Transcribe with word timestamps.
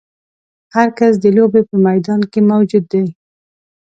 هر 0.75 0.87
کس 0.99 1.13
د 1.23 1.25
لوبې 1.37 1.61
په 1.69 1.75
میدان 1.85 2.21
کې 2.31 2.39
موجود 2.51 2.85
دی. 2.93 3.05